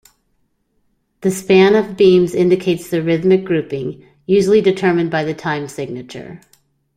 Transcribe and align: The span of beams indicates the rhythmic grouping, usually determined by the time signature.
The 1.19 1.29
span 1.29 1.75
of 1.75 1.95
beams 1.95 2.33
indicates 2.33 2.89
the 2.89 3.03
rhythmic 3.03 3.45
grouping, 3.45 4.03
usually 4.25 4.59
determined 4.59 5.11
by 5.11 5.23
the 5.23 5.35
time 5.35 5.67
signature. 5.67 6.41